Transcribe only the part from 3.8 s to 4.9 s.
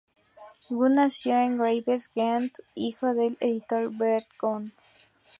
Bert Gunn.